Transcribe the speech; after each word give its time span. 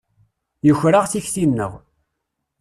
Yuker-aɣ 0.67 1.05
tikti-nneɣ. 1.07 1.71